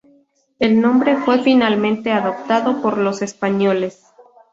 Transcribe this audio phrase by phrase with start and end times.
[0.57, 4.01] El nombre fue finalmente adoptado por los españoles.